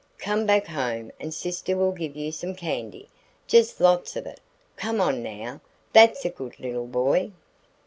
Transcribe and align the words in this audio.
Come 0.17 0.47
back 0.47 0.65
home 0.65 1.11
and 1.19 1.31
sister 1.31 1.77
will 1.77 1.91
give 1.91 2.15
you 2.15 2.31
some 2.31 2.55
candy, 2.55 3.07
just 3.45 3.79
lots 3.79 4.15
of 4.15 4.25
it. 4.25 4.39
Come 4.75 4.99
on, 4.99 5.21
now, 5.21 5.61
that's 5.93 6.25
a 6.25 6.29
good 6.29 6.59
little 6.59 6.87
boy." 6.87 7.29